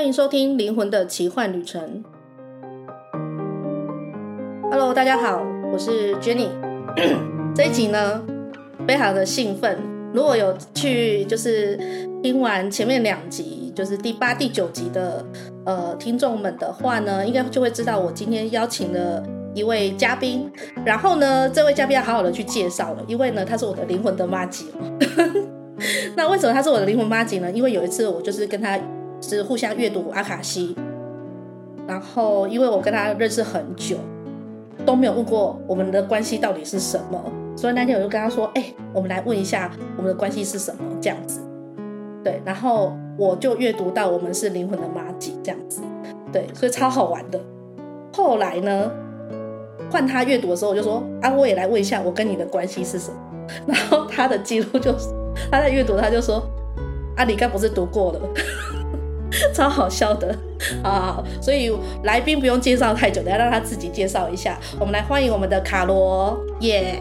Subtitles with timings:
[0.00, 2.02] 欢迎收听《灵魂的奇幻旅程》。
[4.70, 6.48] Hello，大家好，我是 Jenny。
[7.54, 8.22] 这一集呢，
[8.88, 9.78] 非常的兴奋。
[10.14, 11.78] 如果有去就是
[12.22, 15.22] 听完前面两集，就是第八、第九集的
[15.66, 19.22] 呃听众们的话呢，应该就会知道我今天邀请了
[19.54, 20.50] 一位嘉宾。
[20.82, 24.68] 然后呢，这位嘉宾要好好的去介绍了，因为呢，他是我的灵魂的妈吉。
[26.16, 27.52] 那为什么他是我的灵魂妈吉呢？
[27.52, 28.80] 因为有一次我就是跟他。
[29.20, 30.76] 是互相阅读阿卡西，
[31.86, 33.96] 然后因为我跟他认识很久，
[34.86, 37.22] 都没有问过我们的关系到底是什么，
[37.56, 41.40] 所以那天我就跟他说：“哎、我们来问一下我们的关系是什么？”这样子，
[42.24, 45.82] 对，然后我就阅读到我们是灵魂的麻吉这样子，
[46.32, 47.40] 对，所以超好玩的。
[48.12, 48.90] 后来呢，
[49.90, 53.16] 换他阅读的时候，我就说：“啊，我也来问一下我跟你的关系是什么？”
[53.66, 55.08] 然后他的记录就是
[55.50, 56.42] 他在阅读，他就说
[57.16, 58.20] ：“啊，你该不是读过了？”
[59.54, 60.34] 超好笑的
[60.82, 61.22] 啊！
[61.40, 61.72] 所以
[62.04, 64.58] 来宾不用介绍太久，等下让他自己介绍一下。
[64.78, 66.98] 我们来欢迎我们的卡罗耶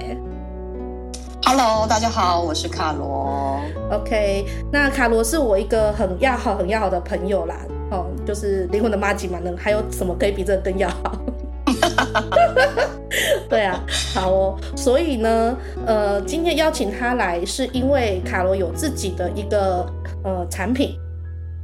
[1.45, 3.59] ！Hello，大家好，我是卡罗。
[3.91, 7.55] OK，那卡罗是我一个很要好、很要好的朋友啦。
[7.91, 11.17] 哦，就是灵魂的妈吉嘛，能还有什么可以比这个更要好？
[13.49, 14.57] 对啊，好哦。
[14.75, 19.85] 所以呢，呃，今天邀请他来，是因为卡罗有自己的一个
[20.23, 20.97] 呃产品。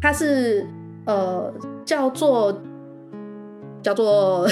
[0.05, 0.63] 它是
[1.07, 1.51] 呃
[1.83, 2.61] 叫做
[3.81, 4.47] 叫做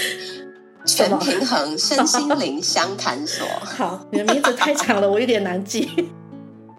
[0.84, 3.46] 全平衡身心灵相谈所。
[3.64, 5.88] 好，你的名字太长了，我有点难记。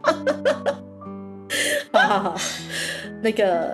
[1.91, 2.35] 好好好，
[3.23, 3.73] 那个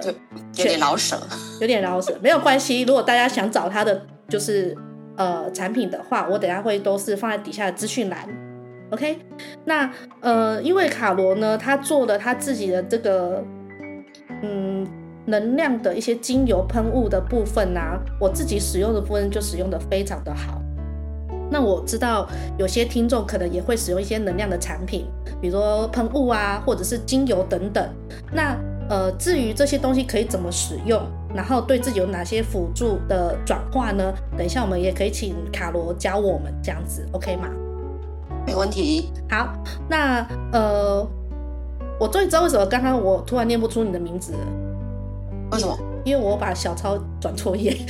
[0.55, 1.19] 有点老舍，
[1.59, 2.83] 有点老舍，没有关系。
[2.83, 4.73] 如果大家想找他的就是
[5.17, 8.25] 呃产品的话，我等下会都是放在底下的资讯栏。
[8.91, 9.19] OK，
[9.65, 13.43] 那呃因为卡罗呢，他做了他自己的这个。
[14.43, 14.85] 嗯，
[15.25, 20.61] 能量的一些精油喷雾的部分啊，我自己使用的部分就使用的非常的好。
[21.49, 22.27] 那我知道
[22.57, 25.05] 有些听众可能也会使用一些能量的产品，
[25.39, 27.87] 比如说喷雾啊，或者是精油等等。
[28.33, 28.57] 那
[28.89, 31.01] 呃，至于这些东西可以怎么使用，
[31.33, 34.13] 然后对自己有哪些辅助的转化呢？
[34.37, 37.47] 等一下我们也可以请卡罗教我们这样子，OK 吗？
[38.45, 39.09] 没问题。
[39.29, 39.53] 好，
[39.87, 41.07] 那呃。
[41.99, 44.39] 我终于知道为什么刚刚我突然念不出你的名字了。
[45.51, 45.77] 为什么？
[46.03, 47.77] 因为我把小抄转错页。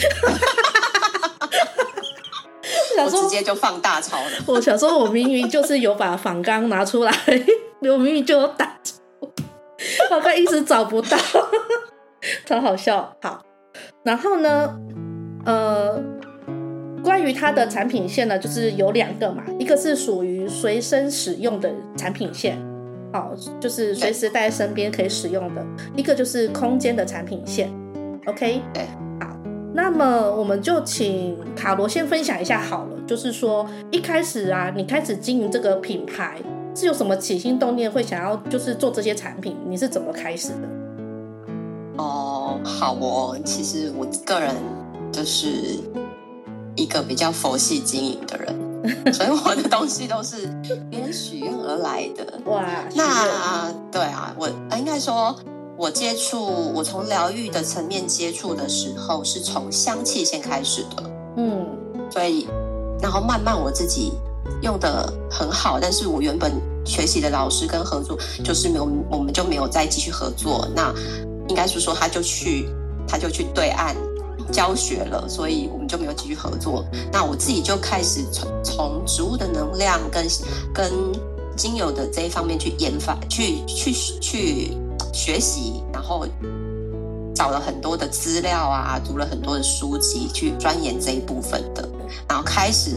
[2.95, 4.23] 我直接就放大抄了。
[4.47, 7.11] 我想说，我明明就是有把仿纲拿出来，
[7.81, 8.99] 我明明就有打错，
[10.11, 11.17] 我刚一直找不到，
[12.45, 13.13] 超好笑。
[13.21, 13.43] 好，
[14.03, 14.73] 然后呢，
[15.45, 16.01] 呃，
[17.03, 22.57] 关于它的产品线呢，就是有两个嘛，一个是属于随身使用的产品线。
[23.13, 25.63] 好，就是随时带在身边可以使用的
[25.95, 27.71] 一个就是空间的产品线
[28.25, 28.59] ，OK？
[28.73, 28.83] 对，
[29.19, 29.37] 好，
[29.71, 36.39] 那么我们就请卡罗先分享一下好了，就是说一开始啊，你开始经营这个品牌
[36.73, 40.67] 是有什么起心动念会想要就是做这些产品，你是怎么开始的？
[41.97, 44.49] 哦，好哦，其实我个人
[45.11, 45.77] 就是
[46.75, 48.73] 一个比较佛系经营的人。
[49.13, 50.45] 所以我的东西都是
[50.89, 52.37] 别人许愿而来的。
[52.45, 55.33] 哇，那对啊，我应该说，
[55.77, 61.03] 我接触我从疗愈的层面接触的时候，是从香气先开始的。
[61.37, 61.65] 嗯，
[62.11, 62.45] 所以
[63.01, 64.11] 然后慢慢我自己
[64.61, 66.51] 用的很好，但是我原本
[66.85, 70.67] 学习的老师跟合作就是没有，我们就没有再继续合作。
[70.75, 70.93] 那
[71.47, 72.67] 应该是说，他就去，
[73.07, 73.95] 他就去对岸。
[74.51, 76.85] 教学了，所以我们就没有继续合作。
[77.11, 80.27] 那我自己就开始从从植物的能量跟
[80.73, 80.91] 跟
[81.55, 84.77] 精油的这一方面去研发，去去去
[85.13, 86.25] 学习，然后
[87.35, 91.87] 找了很多的资料啊，读了很多的书籍去钻研这一部分的。
[92.27, 92.91] 然后开始，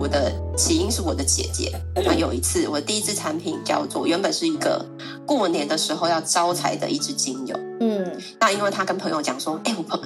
[0.00, 1.70] 我的起因是我的姐姐。
[1.94, 4.82] 那有一次，我第一支产品叫做原本是一个
[5.26, 7.54] 过年的时候要招财的一支精油。
[7.80, 8.10] 嗯，
[8.40, 10.00] 那因为她跟朋友讲说，哎，我朋。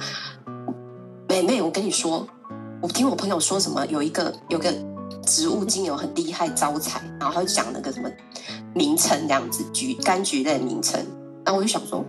[1.29, 2.27] 妹妹，我跟你说，
[2.81, 4.71] 我听我朋友说什么，有一个有个
[5.25, 8.09] 植物精油很厉害招财，然后他就讲那个什么
[8.73, 10.99] 名称这样子，橘柑橘类的名称，
[11.45, 12.05] 然后我就想说，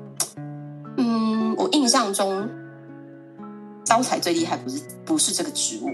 [0.96, 2.48] 嗯，我印象中
[3.84, 5.88] 招财最厉害不是不是这个植物，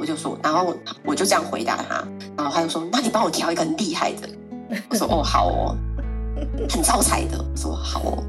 [0.00, 0.74] 我就说，然后
[1.04, 2.02] 我就这样回答他，
[2.36, 4.28] 然后他就说，那你帮我挑一个很厉害的，
[4.88, 5.76] 我说哦 好哦。
[6.70, 8.24] 很招财的，我说好哦。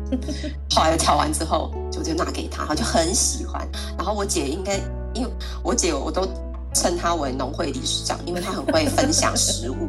[0.75, 3.65] 后来挑完之后，就就拿给他，他就很喜欢。
[3.97, 4.75] 然后我姐应该，
[5.13, 5.31] 因为
[5.63, 6.27] 我姐我都
[6.73, 9.88] 称她为农会理事长，因为她很会分享食物。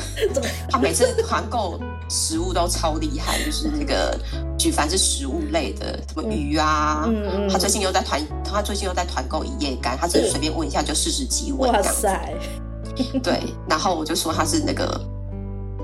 [0.70, 1.78] 她每次团购
[2.08, 4.18] 食物都超厉害，就是那个
[4.58, 12.06] 举凡是食物类的，什么鱼啊，嗯嗯，他最近又在团，他最近又在团购一夜干，他只是随便问一下就四十几碗这样子。
[12.06, 12.34] 哇塞！
[13.22, 15.00] 对，然后我就说他是那个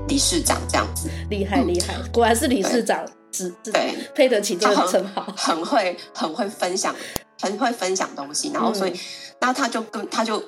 [0.07, 3.95] 理事长这样子，厉害厉害，果然是理事长，只对。
[4.15, 6.93] 配得起这个称号，很会很会分享，
[7.41, 8.99] 很会分享东西，然后所以，
[9.39, 10.43] 然后他就跟他就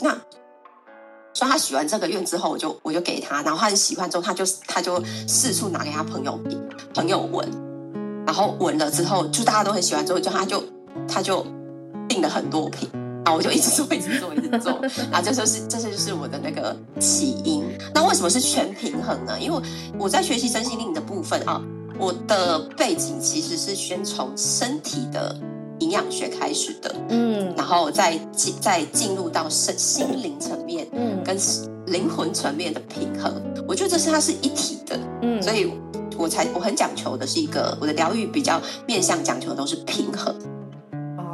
[0.00, 0.16] 那。
[1.32, 6.38] 所以他许完这个愿之后，我就我就给他，然后他很喜欢之后，他就他就四处拿给他朋友
[6.92, 7.48] 朋友闻，
[8.26, 10.64] 然后闻了之后，就大家都很喜欢之后，就他就
[11.08, 11.46] 他就
[12.08, 12.88] 订了很多瓶，
[13.24, 14.72] 然后我就一直做一直做一直做，
[15.10, 17.64] 然后这就是这就是我的那个起因。
[17.94, 19.38] 那为什么是全平衡呢？
[19.40, 19.62] 因为
[19.98, 21.62] 我在学习身心灵的部分啊，
[21.96, 25.34] 我的背景其实是先从身体的。
[25.90, 31.36] 营养学开始的，嗯，然后再进再进入到身心灵层面，嗯，跟
[31.86, 35.68] 灵魂层面的平衡，我觉得这是它是一体的，嗯，所以
[36.16, 40.32] 我才我很讲求的是一个我的疗愈比较面向讲求的都是平衡，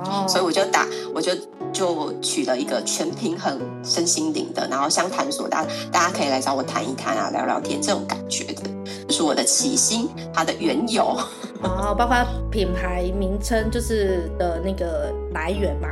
[0.04, 1.32] 哦，所以我就打我就
[1.72, 8.62] 就取了一个全平衡身心灵的，然后相谈所，大家大家可以来找我谈一谈啊，聊聊天这种感觉的，
[9.08, 11.16] 就是我的起心，它的缘由。
[11.62, 12.16] 哦，包括
[12.50, 15.88] 品牌名称就是的那个来源嘛。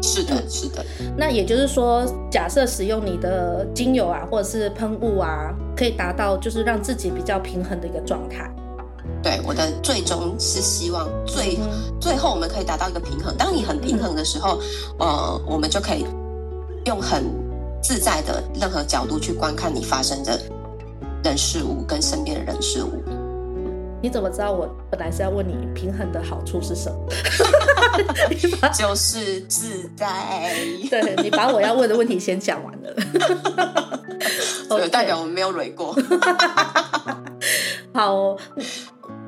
[0.00, 0.84] 是的，是的。
[1.16, 8.50] 那也就是说，假设使用你的精油啊，或者是喷雾啊，可以达到就是让自己比较平衡的一个状态。
[9.22, 11.68] 对，我的最终是希望最、嗯、
[12.00, 13.36] 最后我们可以达到一个平衡。
[13.36, 14.60] 当你很平衡的时候，
[14.98, 16.04] 嗯、呃，我们就可以
[16.86, 17.24] 用很
[17.82, 20.38] 自在的任何角度去观看你发生的
[21.22, 23.02] 人事物跟身边的人事物。
[24.02, 27.06] 你怎么知道我本来是要问你平衡的好处是什么？
[28.74, 30.52] 就是自在。
[30.90, 32.92] 对，你把我要问的问题先讲完了。
[34.70, 35.96] 有代表我们没有蕊过。
[37.94, 38.38] 好、哦，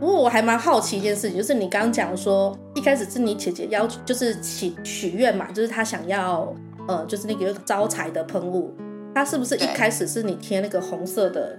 [0.04, 6.54] 不过我还蛮好奇一件事情，就是你刚刚讲说一开始是你姐姐要求，就是许许愿嘛，就是她想要
[6.86, 8.70] 呃，就是那个招财的喷雾，
[9.14, 11.58] 她是不是一开始是你贴那个红色的？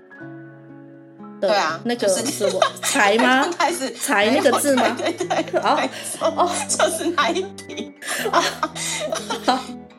[1.42, 3.50] 对啊，那个是我财吗？
[3.58, 4.96] 开始财那个字吗？
[4.96, 5.90] 对对对，哦
[6.22, 7.92] 哦，就是那一瓶
[8.32, 8.44] 啊。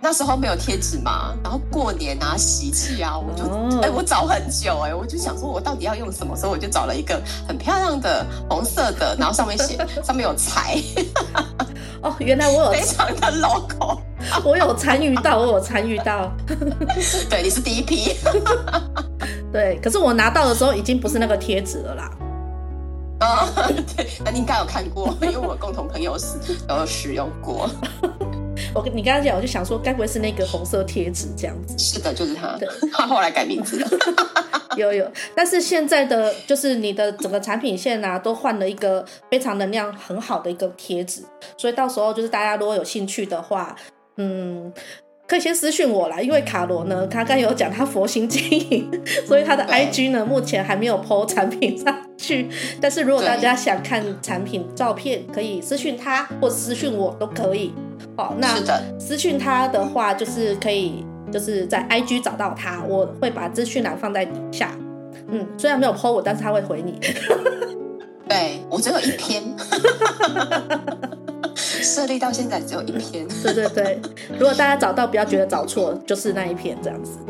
[0.06, 3.42] 那时候没有贴纸嘛，然后过年啊，喜气啊，我就
[3.82, 6.36] 哎、哦，我找很久哎，我就想说，我到底要用什么？
[6.36, 10.80] 所以我就找了一个很漂亮的红色的，然后上面写 上面有财。
[12.02, 13.98] 哦，原来我有 非常的 logo，
[14.44, 16.30] 我有参与到，我有参与到。
[17.28, 18.14] 对，你是第一批。
[19.52, 22.10] 对，可是我拿到的时候已经不是那个贴纸了啦。
[23.18, 26.36] 啊、哦，对，那你应该有看过，因为我共同朋友是
[26.68, 27.68] 有使用过。
[28.76, 31.78] 我跟你刚刚讲，我就想说，该不会是那个红色贴纸这样子？
[31.78, 32.58] 是的，就是他。
[32.58, 33.88] 对， 他后来改名字了。
[34.76, 41.22] 有有，但是现在的就是你的整个产品线啊，都换了一个非常能量很好的一个贴纸，
[41.56, 43.74] 所以到时候就是大家如果有兴趣的话，
[44.18, 44.70] 嗯。
[45.26, 48.40] 可以先私讯我啦，因为卡罗呢，他刚有讲他佛心经
[48.70, 48.88] 营，
[49.26, 52.48] 所以他的 IG 呢目前还没有 po 产品上去。
[52.80, 57.74] 但是如果大家想看产品照片，可以私讯他或私讯我都可以。
[58.16, 58.48] 哦，那
[59.00, 64.70] 私讯他的话，就是可以就是在 IG 找到他，我会把资讯栏放在底下。
[65.28, 67.00] 嗯，虽然没有 po 我，但是他会回你。
[68.28, 69.42] 对，我只有一篇。
[71.82, 73.98] 设立到现在只有一篇， 对对对。
[74.38, 77.18] 如果大家找到，不要觉得找错，就是那一篇这样子。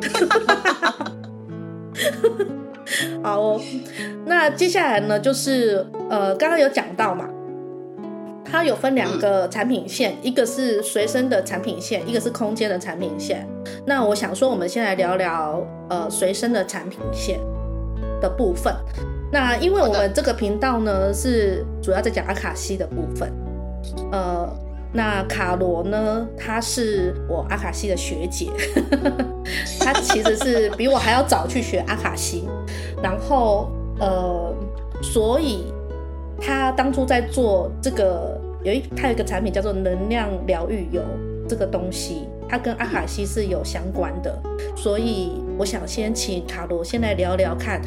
[3.23, 3.61] 好哦，
[4.25, 7.29] 那接下来呢，就是呃，刚刚有讲到嘛，
[8.45, 13.47] 它有分两个产品线，一个是随身的产品线，一个是空间的产品线。
[13.87, 17.39] 那我想说，我们先来聊聊呃随身的产品线
[18.21, 18.75] 的部分。
[19.33, 23.33] 那因为我们这个频道呢，是主要在讲阿卡西的部分。
[24.13, 24.49] 呃，
[24.93, 26.27] 那卡罗呢？
[26.39, 28.51] 她是我阿卡西的学姐，
[29.81, 32.49] 她其实是比我还要早去学阿卡西，
[33.03, 34.55] 然后呃，
[35.03, 35.67] 所以
[36.41, 41.03] 她当初在做这个有一，她有一个产品叫做能量疗愈油，
[41.49, 44.39] 这个东西它跟阿卡西是有相关的，
[44.77, 47.81] 所以我想先请卡罗先来聊聊看。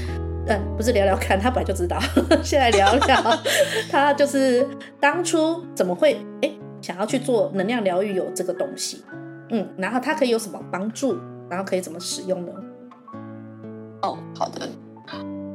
[0.47, 1.99] 嗯，不是聊聊看，他本来就知道。
[2.43, 3.39] 先来聊聊，
[3.91, 4.67] 他就是
[4.99, 9.03] 当初怎么会哎想要去做能量疗愈有这个东西，
[9.51, 11.17] 嗯，然后它可以有什么帮助，
[11.49, 12.51] 然后可以怎么使用呢？
[14.01, 14.67] 哦，好的，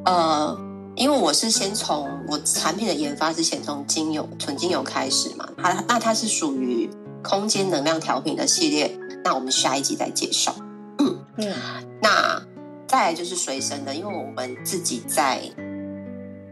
[0.04, 0.56] 呃，
[0.94, 6.88] 因为我是先从我产品的研发之前从精油纯精油开始嘛，它那它是属于
[7.22, 10.54] 空间能量调频的系列，那我们下一集再介绍。
[10.98, 11.52] 嗯嗯，
[12.00, 12.40] 那。
[12.86, 15.40] 再来就是随身的，因为我们自己在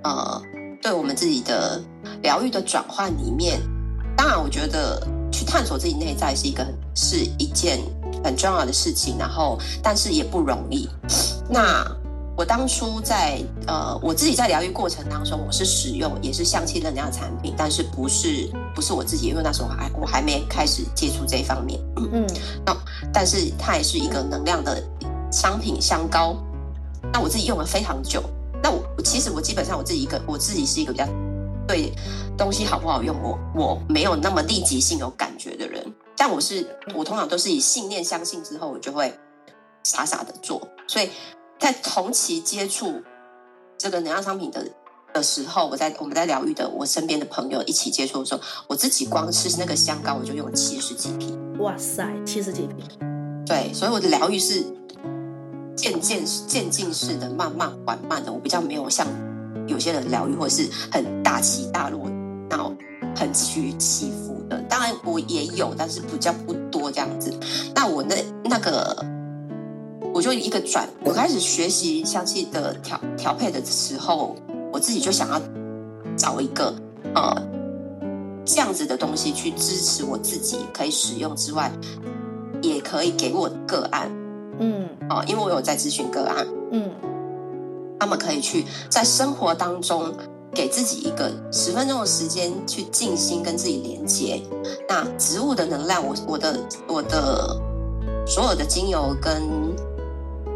[0.02, 0.42] 呃，
[0.80, 1.80] 对我们自己的
[2.22, 3.60] 疗愈的转换里面，
[4.16, 7.78] 当然我觉得去探索自己内在是一个是一件
[8.24, 10.88] 很重要的事情，然后但是也不容易。
[11.48, 11.86] 那
[12.34, 21.78] 我当初在呃，我自己在疗愈过程当中，我是使用也是香气能量产品，但是不是不是我自己，因为那时候还我还没开始接触这一方面。
[21.96, 22.26] 嗯嗯，
[22.64, 22.76] 那
[23.12, 24.82] 但是它也是一个能量的
[25.32, 26.36] 商品香膏。
[27.12, 28.22] 那我自己用了非常久。
[28.62, 31.06] 那我其实我基本上我自己一个我自己是一个比较
[31.66, 31.92] 对
[32.36, 35.84] 东西好不好用，我我没有那么立即性有感觉的人。
[36.16, 39.12] 但我是我通常都是以信念相信之后，我就会
[39.82, 41.08] 傻傻的做，所以。
[41.58, 43.00] 在同期接触
[43.78, 44.68] 这个能量商品的
[45.14, 51.38] 的时候，我在我们在疗愈的我身边的朋友一起接触的时候，我自己光吃那个香膏我就用了七十几瓶。
[51.60, 52.84] 哇塞，七十几瓶！
[53.46, 54.66] 对，所以我的疗愈是
[55.76, 58.32] 渐渐渐进式的，慢慢缓慢的。
[58.32, 59.06] 我比较没有像
[59.66, 62.10] 有些人疗愈，或是很大起大落，
[62.48, 62.74] 然后
[63.14, 64.58] 很起起伏的。
[64.68, 67.32] 当然我也有，但是比较不多这样子。
[67.74, 69.04] 那我那那个。
[70.14, 74.36] 我就一个转，我开始学习香气的调调配的时候，
[74.70, 75.40] 我自己就想要
[76.18, 76.74] 找一个
[77.14, 77.34] 呃
[78.44, 81.72] 这样子的东西去支持我自己可以使用之外，
[82.60, 84.10] 也可以给我个案，
[84.58, 86.90] 嗯，哦，因为我有在咨询个案，嗯，
[87.98, 90.12] 他们可以去在生活当中
[90.54, 94.42] 给自己一个十分钟的时间去静心跟自己连接。
[94.88, 97.56] 那植物的能量，我我的我的
[98.26, 99.42] 所有的精油跟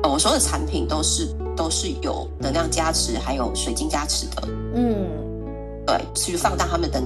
[0.03, 4.49] 我所有的产品都是都是有能量加持，还有水晶加持的。
[4.75, 5.09] 嗯，
[5.87, 7.03] 对，去放大他们的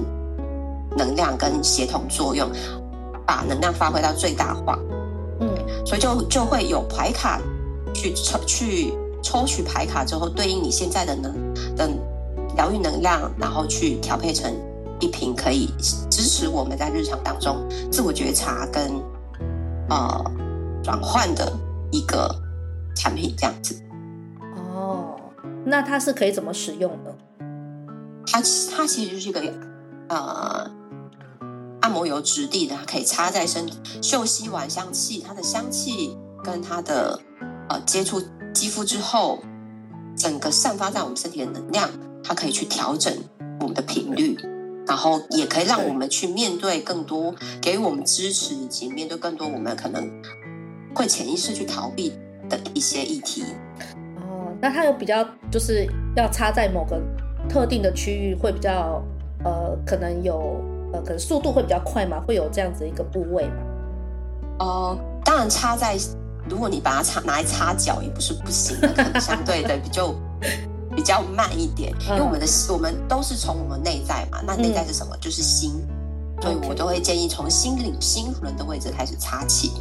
[0.97, 2.49] 能量跟协同作用，
[3.25, 4.77] 把能量发挥到最大化。
[5.81, 7.41] 嗯，所以就就会有牌卡
[7.93, 11.89] 去抽去抽取牌卡之后，对应你现在的能的
[12.55, 14.53] 疗愈能量，然后去调配成
[14.99, 15.67] 一瓶可以
[16.09, 18.91] 支持我们在日常当中自我觉察跟
[19.89, 20.31] 呃
[20.83, 21.51] 转换的
[21.91, 22.33] 一个。
[22.93, 23.81] 产品这样子
[24.75, 25.15] 哦，
[25.65, 27.15] 那它是可以怎么使用的？
[28.27, 29.41] 它它其实就是一个
[30.09, 30.69] 呃按
[31.91, 33.69] 摩油质地的，它可以擦在身
[34.01, 37.19] 嗅吸完香气，它的香气跟它的
[37.69, 38.21] 呃接触
[38.53, 39.39] 肌肤之后，
[40.15, 41.89] 整个散发在我们身体的能量，
[42.23, 43.13] 它可以去调整
[43.59, 44.37] 我们的频率，
[44.87, 50.09] 然后也可以让我们去面对更多给予我们支持，以及面对更多我们可能
[50.95, 52.13] 会潜意识去逃避。
[52.49, 53.45] 的一些议题
[54.17, 57.01] 哦，那它有比较，就是要插在某个
[57.47, 59.01] 特定的区域，会比较
[59.45, 60.61] 呃，可能有
[60.93, 63.55] 呃，可能速度会比较快嘛，会有这样子一个部位嘛？
[64.59, 65.97] 哦、呃，当然插在，
[66.49, 70.13] 如果你把它插拿来擦脚也不是不行的，可能相对的比较
[70.95, 75.15] 比较慢一点，因为我们的我们都是从我们内在嘛，那内在是什么？
[75.15, 75.71] 嗯、就是心，
[76.41, 79.71] 所以我都会建议从心领心轮的位置开始擦起。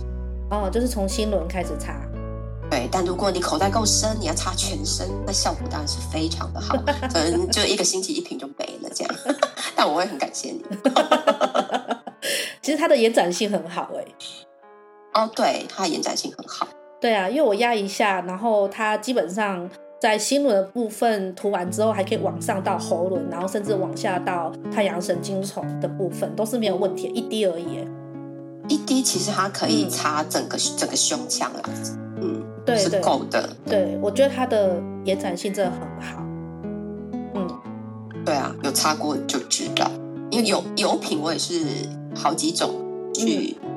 [0.50, 1.94] 哦，就是从心轮开始擦。
[2.70, 6.76] 对，但如果你口袋够深，你要擦全身，那效果当然是非常的好，
[7.12, 8.69] 可能就一个星期一瓶就没。
[9.80, 10.62] 但我会很感谢你。
[12.60, 14.04] 其实它的延展性很好哎。
[15.14, 16.68] 哦，对，它的延展性很好。
[17.00, 19.66] 对啊，因为我压一下，然后它基本上
[19.98, 27.88] 在心轮的部分涂完之后，还可以往上到喉轮，然后甚至往下到太阳神经丛的部分，都是没有问题，一滴而已。
[28.68, 31.62] 一滴其实它可以擦整个、嗯、整个胸腔了。
[32.20, 32.44] 嗯。
[32.66, 33.48] 对，是够的。
[33.64, 36.22] 对，我觉得它的延展性真的很好。
[38.30, 39.90] 嗯，对啊，有擦过就知道。
[40.30, 41.64] 因为油油品我也是
[42.14, 42.70] 好几种
[43.12, 43.68] 去、嗯、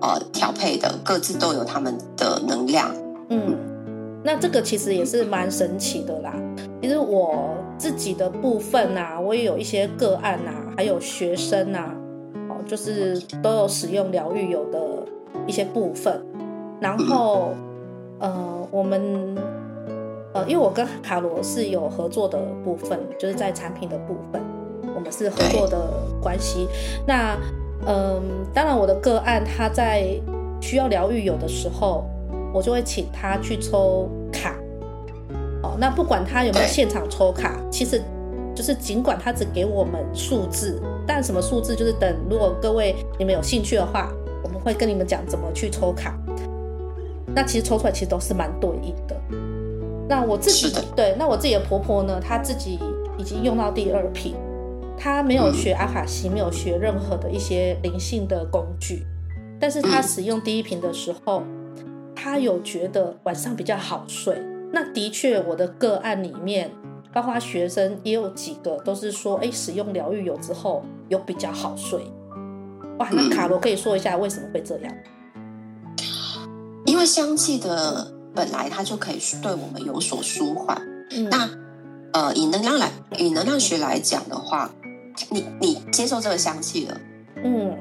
[0.00, 2.90] 呃调配的，各自都有他们的能量。
[3.28, 6.34] 嗯，嗯，那这个其实也是蛮神奇的啦。
[6.80, 11.94] 其实我自己的部分啊，我也有一些个案啊，还有学生啊，
[12.48, 14.78] 哦，就是都有使用疗愈油的
[15.46, 16.24] 一些部分，
[16.80, 17.50] 然后。
[17.52, 17.66] 嗯
[18.20, 19.34] 呃，我们
[20.32, 24.40] 呃，因为我跟卡罗是有合作的部分，就是在产品的部分，
[24.94, 25.76] 我们是合作的
[26.22, 26.68] 关系。
[27.06, 27.36] 那
[27.86, 28.22] 嗯、呃，
[28.54, 30.06] 当然我的个案他在
[30.60, 32.04] 需要疗愈有的时候，
[32.54, 34.54] 我就会请他去抽卡。
[35.62, 38.00] 哦，那不管他有没有现场抽卡，其实
[38.54, 44.12] 就是尽管他只给我们数字，但什么数字就是等，如果各位你们有兴趣的话，
[44.44, 46.16] 我们会跟你们讲怎么去抽卡。
[47.34, 49.16] 那其实抽出来其实都是蛮对应的。
[50.10, 52.80] 那我自己对，那我自己的婆婆呢，她自己
[53.16, 54.34] 已经用到第二瓶，
[54.98, 59.06] 她没有学阿卡西，没有学任何的一些灵性的工具，
[59.60, 61.44] 但是她使用第一瓶的时候，
[62.12, 64.36] 她有觉得晚上比较好睡，
[64.72, 66.72] 那的确，我的个案里面，
[67.12, 72.00] 包括学生也有几个都是说，哎，使用疗愈油之后有比较好睡。
[72.98, 74.92] 哇，那卡罗可以说一下为什么会这样？
[76.84, 80.80] 因为香气的本来它就可以对我们有所舒缓。
[81.10, 81.50] 嗯、那
[82.12, 84.70] 呃，以能量来，以能量学来讲的话，
[85.28, 87.00] 你你接受这个香气了，
[87.44, 87.76] 嗯，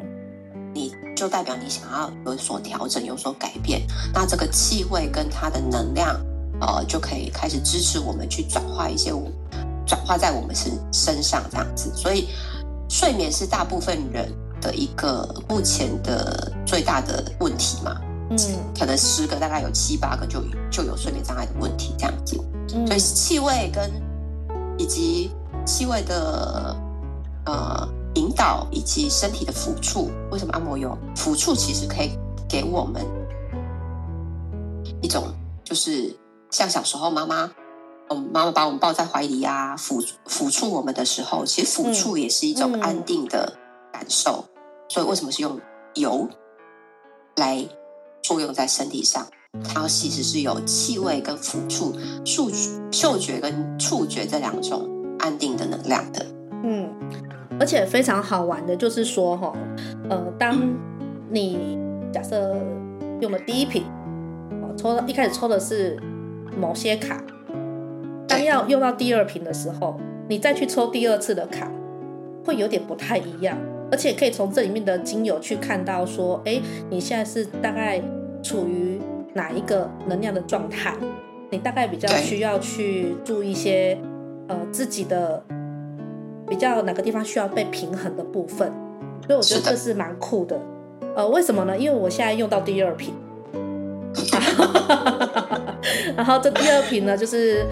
[0.73, 3.81] 你就代表你想要有所调整，有所改变。
[4.13, 6.19] 那这个气味跟它的能量，
[6.61, 9.11] 呃，就可以开始支持我们去转化一些，
[9.85, 11.91] 转化在我们身身上这样子。
[11.95, 12.27] 所以，
[12.87, 17.99] 睡眠是大部分人的一个目前的最大的问题嘛。
[18.29, 18.37] 嗯，
[18.77, 22.39] 可能十个大概有七八个就就有睡眠障碍的问题这样子。
[22.75, 23.89] 嗯，所以气味跟
[24.77, 25.31] 以及
[25.65, 26.75] 气味的
[27.45, 32.11] 呃引导，以及身体的抚触，为什么按摩油抚触其实可以
[32.47, 33.03] 给我们
[35.01, 35.33] 一种，
[35.63, 36.15] 就是
[36.51, 37.51] 像小时候妈妈，
[38.09, 43.57] 嗯，妈妈把我们抱在怀里呀，抚抚触我们的时候，其实抚触也是一种安定的
[43.91, 44.45] 感受。
[44.47, 44.53] 嗯，
[44.89, 45.59] 所以为什么是用
[45.95, 46.29] 油
[47.35, 47.67] 来？
[48.29, 49.25] 作用在身体上，
[49.63, 52.47] 它其实是有气味跟抚触、嗅
[52.91, 56.23] 嗅觉跟触觉这两种安定的能量的。
[56.63, 56.87] 嗯，
[57.59, 59.51] 而且非常好玩的，就是说哈，
[60.11, 60.61] 呃，当
[61.31, 61.79] 你
[62.13, 62.55] 假设
[63.19, 63.83] 用了第一瓶，
[64.77, 65.99] 抽到一开始抽的是
[66.55, 67.19] 某些卡，
[68.27, 71.71] 当要用到第二瓶的时候，你再去抽第二次的卡，
[72.45, 73.57] 会有点不太一样。
[73.91, 77.99] 而且可以从这里面的精油去看到，说，哎，你现在是大概
[78.41, 78.99] 处于
[79.33, 80.95] 哪一个能量的状态？
[81.49, 83.97] 你大概比较需要去注意一些，
[84.47, 85.43] 呃，自己的
[86.47, 88.71] 比较哪个地方需要被平衡的部分。
[89.25, 90.59] 所以我觉得这是蛮酷的。
[91.15, 91.77] 呃，为什么呢？
[91.77, 93.13] 因为我现在用到第二瓶，
[96.15, 97.65] 然后这第二瓶呢，就是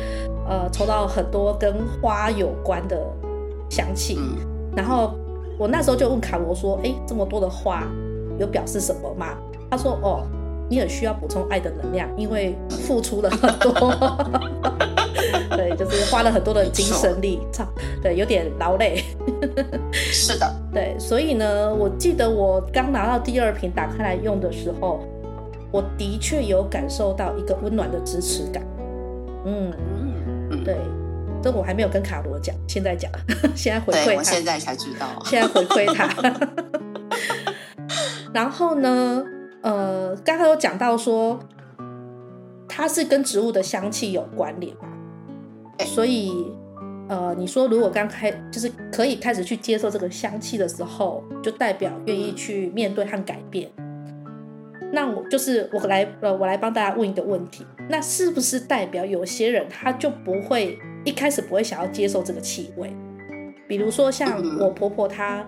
[0.47, 2.99] 呃，抽到很多跟花有关的
[3.69, 4.19] 香气，
[4.75, 5.13] 然后。
[5.59, 7.81] 我那时候就问卡罗说：“哎，这么多的花，
[8.37, 9.35] 有表示什么吗？”
[9.71, 10.21] 他说：“哦，
[10.69, 13.71] 你很需要补充爱的能量，因为付出了很多，
[15.55, 17.65] 对，就是花了很多的精神力，操，
[18.01, 19.03] 对，有点劳累。”
[19.91, 24.99] 是的，对，所以呢，我记得我刚拿到第二瓶打开来用的时候，
[25.71, 28.63] 我的确有感受到一个温暖的支持感。
[29.45, 29.71] 嗯
[30.51, 30.75] 嗯，对。
[31.39, 33.11] 这我还没有跟卡罗讲，现在讲，
[33.55, 34.15] 现在回馈他。
[34.15, 36.09] 我现在才知道，现在回馈他。
[38.33, 39.23] 然后呢，
[39.67, 41.37] 呃，刚才有讲到说，
[42.69, 44.87] 它是跟植物的香气有关联嘛，
[45.79, 46.31] 所以，
[47.09, 53.69] 呃，你说如果刚开就是可以开始去接受这个香气的时候，就代表愿意去面对和改变。
[54.93, 60.79] 那我就是我来呃，我来帮大家问一个问题，那是不是代表有些人他就不会？
[61.03, 62.95] 一开始不会想要接受这个气味，
[63.67, 65.45] 比如说像我婆婆她，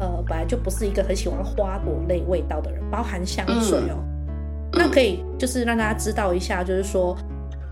[0.00, 3.96] 呃，本来就不是一个很喜欢花朵类味道的人，包含香水哦。
[4.72, 7.16] 那可以就是让大家知道一下，就是说，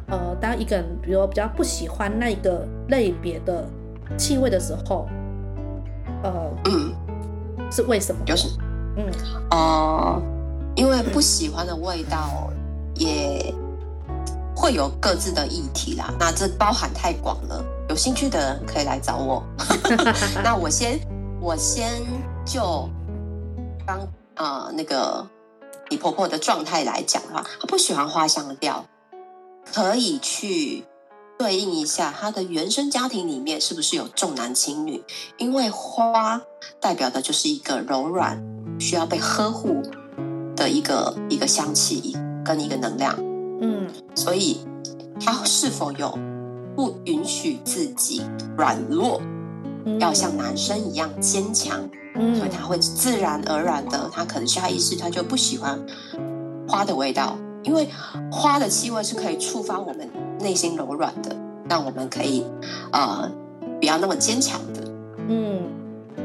[0.09, 3.69] 呃，当一个人比如比较不喜欢那一个类别的
[4.17, 5.07] 气味的时候，
[6.23, 6.51] 呃，
[7.71, 8.25] 是为什么？
[8.25, 8.49] 就是，
[8.97, 9.05] 嗯，
[9.51, 10.23] 哦，
[10.75, 12.51] 因为不喜欢的味道
[12.95, 13.55] 也。
[14.59, 19.45] 会有各自的议题啦，那这包含太广了，有兴趣的人可以来找我。
[20.43, 20.99] 那我先，
[21.41, 22.03] 我先
[22.45, 22.89] 就
[23.87, 25.29] 刚呃那个
[25.91, 28.85] 你婆婆的状态来讲的话，她不喜欢花香调，
[29.73, 30.85] 可以去
[31.39, 35.05] 对应一下她的原生家庭里面是不是有重男轻女，
[35.37, 36.41] 因为花
[36.81, 38.43] 代表的就是一个柔软、
[38.81, 39.83] 需要被呵护
[40.57, 43.15] 的一个一个香气跟一个能量。
[43.61, 44.67] 嗯，所以
[45.21, 46.19] 她是否有
[46.75, 48.23] 不允许自己
[48.57, 49.36] 软弱，嗯、
[49.99, 51.89] 要像男生一样坚强？
[52.15, 55.79] 嗯，所以他会自然而然的，他可能下意识他就不喜欢
[56.67, 57.89] 花的味道，因为
[58.31, 61.37] 花的气味是可以触发我们内心柔软的，
[61.69, 62.45] 让我们可以
[62.93, 63.31] 呃
[63.81, 64.81] 不要那么坚强的。
[65.29, 65.63] 嗯，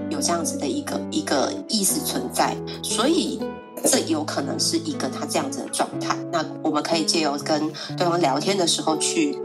[0.10, 3.39] 有这样子的一个一个意识存在，所以。
[3.84, 9.36] 这有可能是一个他这样子的状态，那我们可以借由跟对方聊天的时候去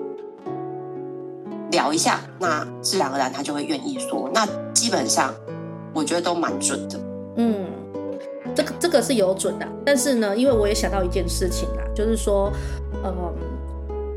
[1.76, 4.30] 聊一下，那自然而然他就会愿意说。
[4.32, 5.34] 那基本上
[5.92, 6.98] 我觉得都蛮准的。
[7.36, 7.66] 嗯，
[8.54, 12.50] 这个这个是有准的，但是呢，因为我也想到一件事情啦，就是说，
[13.04, 13.12] 嗯，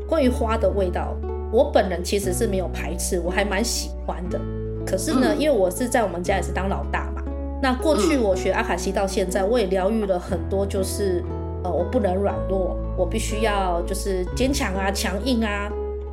[0.08, 1.14] 关于花的味道，
[1.52, 4.40] 我本人其实是没有排斥，我还蛮喜欢的。
[4.86, 7.22] 可是呢，嗯，因为我是在我们家也是当老大嘛。
[7.62, 11.22] 那过去我学阿卡西到现在，我也疗愈了很多，就是
[11.62, 15.70] 呃，我不能软弱，我必须要就是坚强啊、强硬啊。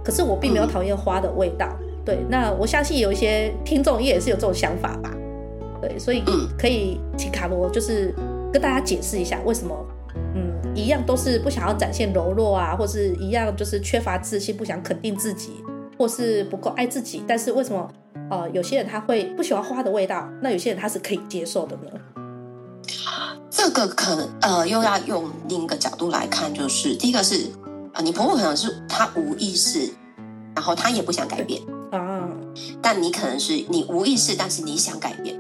[0.08, 1.68] 可是我并没有讨厌花的味道。
[1.82, 5.14] 嗯、对，那我相信有一些听众也是有这种想法吧。
[5.82, 6.24] 对，所以
[6.58, 8.16] 可以请卡罗就是
[8.54, 9.76] 跟大家解释一下，为什么
[10.34, 15.52] 嗯一样都是不想要展现柔弱啊，或是一样就是缺乏自信，不想肯定自己，
[15.98, 17.86] 或是不够爱自己，但是为什么
[18.32, 22.00] 呃有些人他会不喜欢花的味道，那有些人他是可以接受的呢？
[23.50, 27.52] 这个可能呃又要用另一个角度来看，就是第一个是
[27.98, 29.92] 呃你婆婆可能是她无意识，
[30.56, 31.60] 然后她也不想改变
[31.92, 32.30] 啊，
[32.80, 35.36] 但你可能是你无意识，但是你想改变。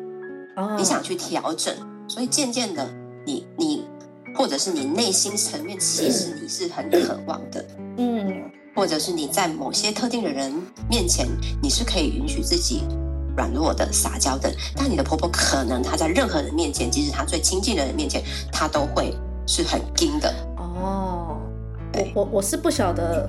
[0.76, 1.72] 你想去调整，
[2.08, 2.90] 所以渐渐的
[3.28, 3.86] 你，你你
[4.36, 7.64] 或者是你内心层面，其实你是很渴望的，
[7.98, 10.52] 嗯，或者是你在某些特定的人
[10.90, 11.28] 面前，
[11.62, 12.82] 你是可以允许自己
[13.36, 14.52] 软弱的、撒娇的。
[14.76, 19.14] 但你的婆婆可能她在任何人面前，即使她最亲近的人面前，她都会
[19.46, 20.34] 是很硬的。
[21.98, 23.28] 哦，我我我是不晓得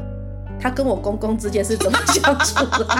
[0.61, 2.87] 他跟我公公之间是怎么相处的。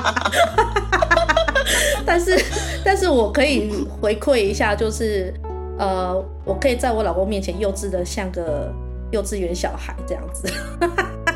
[2.05, 2.43] 但是，
[2.85, 5.33] 但是我可以回馈一下，就是，
[5.79, 8.73] 呃，我可以在我老公面前幼稚的像个
[9.11, 10.51] 幼稚园小孩这样子。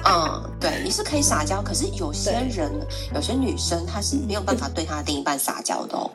[0.05, 2.71] 嗯，对，你是可以撒娇，可是有些人，
[3.15, 6.11] 有些女生她是没有办法对她的另一半撒娇的哦。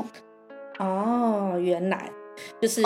[0.80, 2.12] 哦，原来
[2.62, 2.82] 就是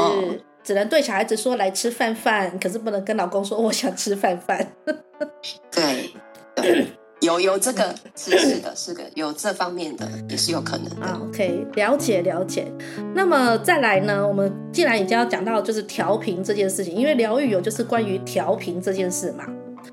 [0.64, 4.74] 只能对小孩子说来吃饭饭，可是不能跟老公说我想吃饭饭。
[5.72, 6.12] 对。
[6.56, 6.88] 对
[7.22, 11.06] 有有这个是是的，是的，有这方面的也是有可能的。
[11.22, 12.66] OK，了解了解。
[13.14, 14.28] 那么再来呢？
[14.28, 19.46] 我们既然已经要讲到就是调频这件事情，因为疗愈有就是关于调频这件事嘛。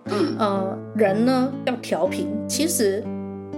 [0.06, 3.04] 嗯呃，人呢要调频，其实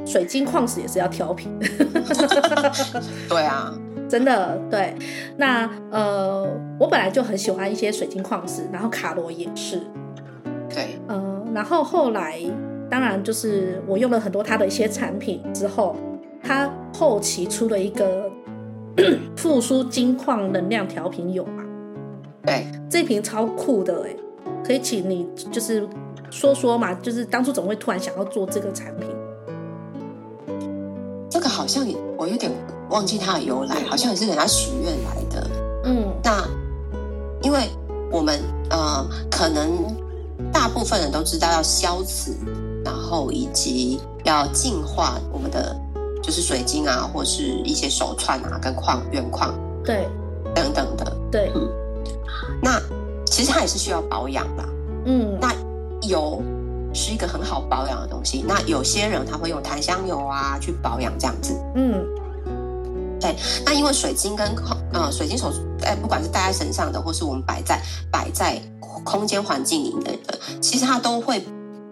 [0.05, 1.57] 水晶矿石也是要调频。
[3.29, 3.73] 对啊，
[4.11, 4.95] 真的对。
[5.39, 6.47] 那呃，
[6.79, 9.81] 我本来就很喜欢一些水晶矿石，然后卡罗也是。
[10.69, 10.99] 对。
[11.07, 12.39] 呃，然后后来。
[12.91, 15.95] 当然，就是我用了很多他的一些产品之后，
[16.43, 18.29] 他后期出了一个
[19.39, 21.65] 复苏金矿能量调频油嘛。
[22.45, 24.17] 对，这瓶超酷的哎，
[24.67, 25.87] 可以请你就是
[26.33, 29.09] 说说嘛，就是当初怎么会突然想要做这个产品？
[31.41, 31.87] 这个好像
[32.19, 32.53] 我有点
[32.91, 35.51] 忘记它的由来，好像也是人家许愿来的。
[35.85, 36.47] 嗯，那
[37.41, 37.71] 因为
[38.13, 39.73] 我们呃，可能
[40.53, 42.37] 大部分人都知道要消磁。
[42.85, 45.75] 然后以及要净化我们的
[46.23, 50.07] 就是水晶啊，或是一些手串啊，跟矿原矿，对，
[50.55, 51.67] 等等的，对，嗯，
[52.63, 52.79] 那
[53.25, 54.65] 其实它也是需要保养的，
[55.07, 55.55] 嗯，那
[56.07, 56.43] 油
[56.93, 62.05] 是一个很好保养的东西，那有些人他会用檀香油啊去保养这样子，嗯，
[63.21, 68.61] 对，那因为水晶跟矿呃水晶手哎，不管是戴在身上的，或是我们摆在摆在
[69.05, 71.45] 空间环境里面的，其实它都会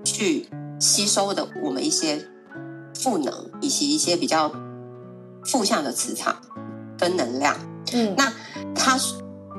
[0.04, 0.48] 去。
[0.80, 2.24] 吸收的我们一些
[2.94, 4.48] 负能，以及一些比较
[5.44, 6.36] 负向的磁场
[6.96, 7.56] 跟能量。
[7.92, 8.32] 嗯，那
[8.76, 8.96] 它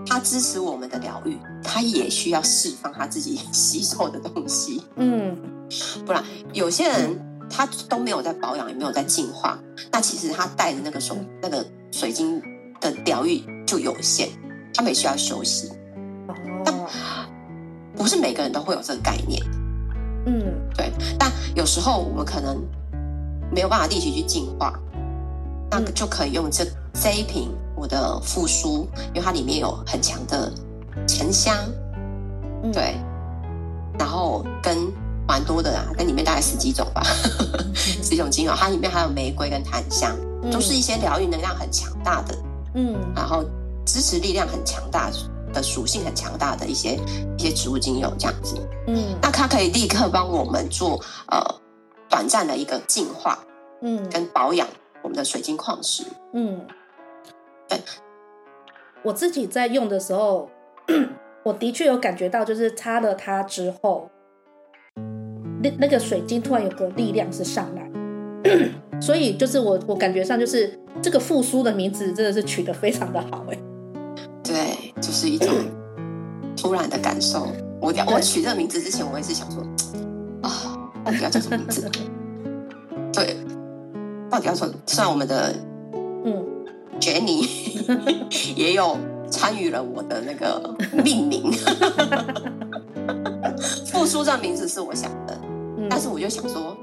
[0.08, 4.84] 它支持我们的疗愈，它也需要释放他自己 吸收的东西。
[4.95, 5.38] 嗯，
[6.06, 7.19] 不然有些人
[7.50, 9.60] 他都没有在保养，也没有在净化，
[9.91, 12.41] 那其实他带的那个手那个水晶
[12.80, 14.30] 的疗愈就有限，
[14.74, 15.69] 他们也需要休息。
[16.28, 16.74] 哦，但
[17.95, 19.43] 不是每个人都会有这个概念。
[20.26, 20.43] 嗯，
[20.76, 22.62] 对，但有时候我们可能
[23.52, 24.74] 没有办法立即去净化，
[25.72, 30.52] 那就可以用这这一瓶我的复苏，因为它里面有很强的
[31.17, 31.56] 沉香，
[32.72, 32.95] 对，
[33.98, 34.78] 然后跟
[35.28, 37.02] 蛮多的啊，跟里面大概十几种吧，
[37.76, 40.15] 十几种精油，它里面还有玫瑰跟檀香，
[40.52, 42.36] 都是一些疗愈能量很强大的，
[42.76, 43.43] 嗯，然后
[43.86, 45.17] 支持力量很强大的。
[45.52, 46.95] 的属性很强大的一些
[47.36, 51.43] 一些植物精油这样子，嗯，那它可以立刻帮我们做呃
[52.08, 53.39] 短暂的一个净化，
[53.82, 54.67] 嗯，跟保养
[55.02, 56.04] 我们的水晶矿石，
[56.36, 56.62] 嗯，
[57.67, 57.82] 对，
[59.02, 60.48] 我自己在用的时候，
[61.43, 64.10] 我的确有感觉到，就是擦了它之后，
[65.62, 67.89] 那那个水晶突然有个力量是上来，
[69.02, 73.58] 所以就是我我感觉上就是这个复苏的名字真的是取得非常的好，哎。
[74.43, 75.49] 对，就是一种
[76.58, 77.47] 突然的感受。
[77.80, 79.62] 我我取这个名字之前，我也是想说，
[80.41, 81.89] 啊，到底要叫什么名字？
[83.13, 83.38] 对，
[84.30, 85.54] 到底要说，虽然我们的
[86.25, 86.45] 嗯
[86.99, 87.47] ，Jenny
[88.58, 88.97] 也有
[89.30, 91.52] 参与了我的那个命名，
[93.92, 95.39] 复苏这名字是我想的，
[95.78, 96.76] 嗯、但是我就想说，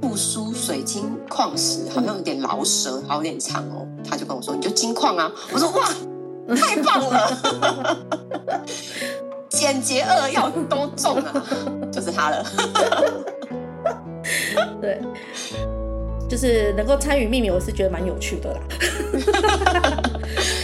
[0.00, 3.86] 复苏水晶矿石好像有点饶舌，好有点长哦。
[4.08, 5.30] 他就跟我说，你就金矿啊。
[5.52, 5.88] 我说哇。
[6.54, 7.98] 太棒了！
[9.50, 11.44] 简洁扼要都中啊，
[11.90, 12.46] 就是他了。
[14.80, 15.00] 对，
[16.28, 18.60] 就是能够参与命名，我是觉得蛮有趣的啦。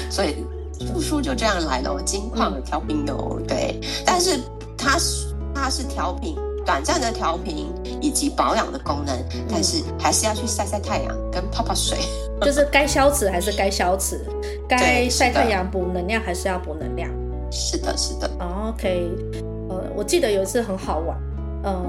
[0.09, 0.47] 所以
[0.93, 4.39] 复书就这样来了，金矿的调频哦，对，但是
[4.77, 6.37] 它是它是调频。
[6.65, 11.99] 短暂的调频以及保养的功能，嗯、但是还是要去晒晒太阳跟泡泡水，
[12.41, 14.25] 就是该消脂还是该消脂，
[14.69, 17.11] 该晒太阳补能量还是要补能量。
[17.51, 18.31] 是的，是的。
[18.39, 19.11] OK，
[19.71, 21.19] 呃，我记得有一次很好玩，
[21.65, 21.83] 嗯、呃，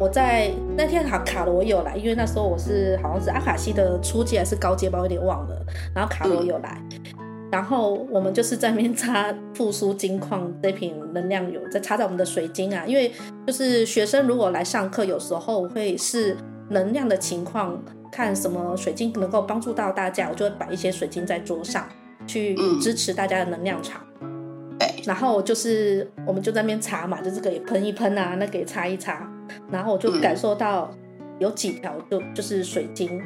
[0.00, 5.56] 我在那天卡卡罗有来，因为那时候我是好像是阿卡西的初阶还是高阶吧，我有点忘了。
[5.94, 6.82] 然后卡罗有来。
[6.90, 7.23] 嗯
[7.54, 12.84] 然后我们就是在那边擦复苏金矿这瓶能量油，再擦在我们的水晶啊。
[12.84, 13.12] 因为
[13.46, 16.36] 就是学生如果来上课，有时候会是
[16.70, 21.88] 能量的情况，看什么水晶能够帮助到大家，我就会摆一些水晶在桌上，
[22.26, 24.02] 去支持大家的能量场。
[24.76, 24.88] 对。
[25.04, 29.30] 然后就是我们就在那边擦嘛，就这个也喷一喷啊，那个也擦一擦。
[29.70, 30.90] 然后我就感受到
[31.38, 33.22] 有几条就就是水晶，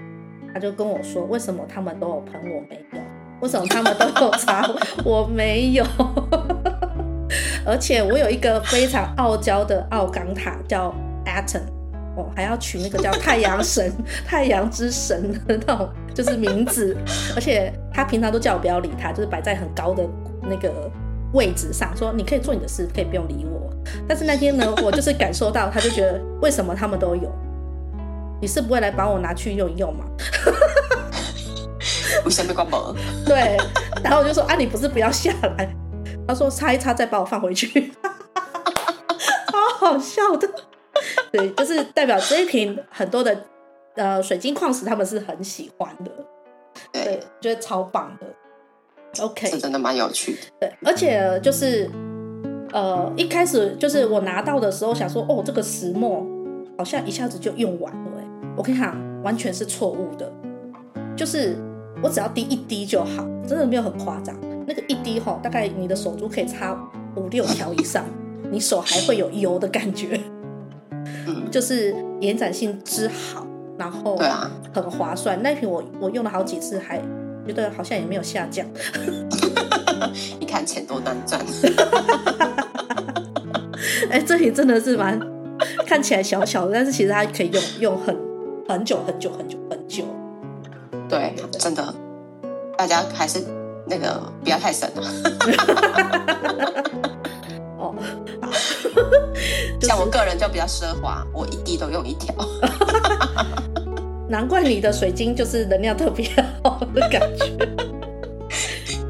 [0.53, 2.99] 他就跟我说，为什么他们都有喷，我没有。
[3.40, 4.68] 为什么他们都有查，
[5.05, 5.85] 我没有？
[7.64, 10.92] 而且我有一个非常傲娇的奥冈塔，叫
[11.27, 11.61] Atom，
[12.16, 13.92] 哦，还要取那个叫太阳神、
[14.27, 16.96] 太阳之神的那种就是名字。
[17.37, 20.03] 而且他平常都叫我不要理他，就是摆在很高的
[20.42, 20.90] 那个
[21.35, 23.70] 位置上，说你可以做你的事，可以不用理我。
[24.09, 27.31] 但是那天呢，我就是感受到，他就觉得为什么他们都有？
[28.40, 30.05] 你是不会来帮我拿去用一用吗？
[32.25, 32.81] 我先被关门。
[33.27, 33.57] 对，
[34.03, 35.68] 然后我就说啊，你不是不要下来？
[36.27, 37.92] 他说擦一擦再把我放回去，
[39.51, 40.49] 超好笑的。
[41.33, 43.44] 对，就是代表这一瓶很多的
[43.94, 46.11] 呃水晶矿石他们是很喜欢的，
[46.92, 48.27] 对，觉得超棒的。
[49.23, 50.38] OK，是真的蛮有趣的。
[50.61, 51.88] 对，而且就是
[52.73, 56.27] 呃一开始就是我拿到的时候想说哦，这个石墨
[56.77, 58.25] 好像一下子就用完了哎，
[58.57, 60.31] 我跟你讲完全是错误的，
[61.16, 61.57] 就是。
[62.03, 64.35] 我只要滴一滴就好，真的没有很夸张。
[64.67, 66.79] 那个一滴吼，大概你的手足可以擦
[67.17, 68.05] 五六条以上，
[68.51, 70.21] 你手还会有油的感觉。
[71.27, 73.47] 嗯，就是延展性之好，
[73.79, 75.43] 然后对啊，很划算。
[75.43, 76.99] 那瓶我我用了好几次，还
[77.47, 78.67] 觉得好像也没有下降。
[80.39, 81.41] 你看钱多难赚。
[84.11, 85.19] 哎、欸，这瓶真的是蛮
[85.87, 88.17] 看起来小小的，但是其实它可以用用很
[88.69, 90.05] 很久很久很久很久。
[91.09, 91.94] 对，真的，
[92.77, 93.42] 大家还是
[93.87, 95.03] 那个不要太神了。
[97.79, 97.94] 哦，
[99.81, 102.35] 像我个人就比较奢华，我一滴都用一条。
[104.29, 106.29] 难怪你的水晶就是能量特别
[106.62, 107.57] 好的感觉。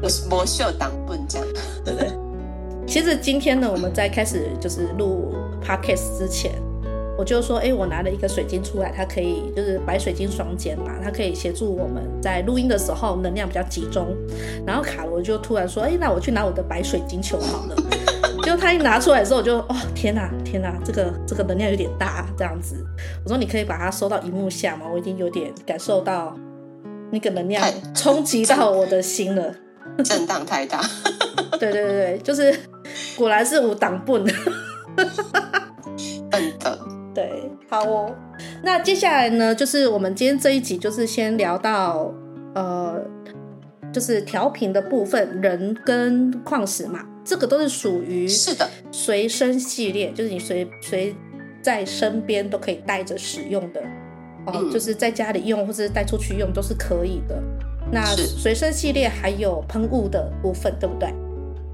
[0.01, 1.47] 我是魔秀挡棍这样，
[1.83, 2.09] 对不对？
[2.87, 6.53] 其实今天呢，我们在开始就是录 podcast 之前。
[7.19, 14.15] 我就说，哎、欸，我拿了一个水晶出来，它可以就是白水晶双肩嘛，它可以协助我们在录音的时候能量比较集中。
[14.65, 17.75] 然后卡罗就突然说，哎、欸，那我去拿我的白水晶球好了。
[18.41, 22.77] 就他一拿出来的时候，我就哦，天哪，天哪，这个这个能量有点大，这样子。
[23.25, 24.85] 我说你可以把它收到荧幕下吗？
[24.89, 26.33] 我已经有点感受到
[27.11, 27.61] 那个能量
[27.93, 29.53] 冲击到我的心了，
[30.05, 30.81] 震荡太大。
[31.59, 32.57] 对对对对，就是
[33.17, 34.23] 果然是无挡笨。
[36.31, 36.79] 笨的。
[37.19, 38.15] 对，好哦。
[38.63, 42.13] 那接下来呢，就是我们今天这一集，就是先聊到
[42.55, 42.97] 呃，
[43.91, 51.13] 就是调频的部分，人跟矿石嘛，这个都是属于是的随身系列，就是你随随
[51.61, 53.81] 在身边都可以带着使用的
[54.45, 57.37] 哦、呃，就是在家里用或者带出去用都是可以的。
[57.91, 61.13] 那随身系列还有喷雾的部分，对不对？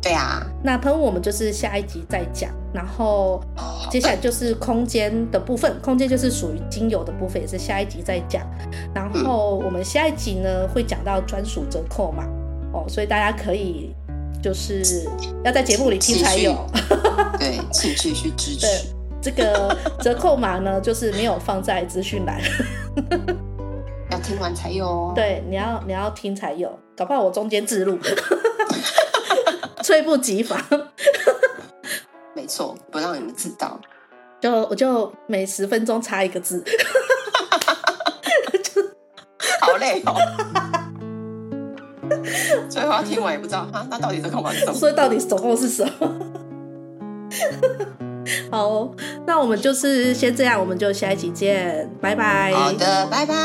[0.06, 3.44] 对啊，那喷雾我们就是下一集再讲，然后
[3.90, 8.46] 接下来就是空间的部分，空间就是属于精油的部分，也是下一集再讲。
[8.94, 12.24] 然后我们下一集呢会讲到专属折扣码
[12.72, 13.96] 哦，所以大家可以
[14.44, 15.10] 就是
[15.44, 16.56] 要在节目里听才有。
[17.40, 18.68] 对，请继续支持。
[18.68, 18.70] 对，
[19.20, 22.40] 这个折扣码呢就是没有放在资讯栏，
[24.12, 25.14] 要听完才有哦。
[25.16, 27.98] 对，你要你要听才有，搞不好我中间置入。
[29.86, 30.60] 猝不及防，
[32.34, 33.80] 没错，不让你们知道，
[34.42, 36.60] 就我就每十分钟插一个字，
[38.64, 38.82] 就
[39.62, 40.16] 好累哦。
[42.68, 44.52] 最后听完也不知道啊，那到底是干嘛？
[44.74, 46.12] 所以到底总共是什么？
[48.50, 48.90] 好，
[49.28, 52.52] 那我们就是先这样，我们就下一集见，拜拜。
[52.54, 53.36] 好的，拜拜。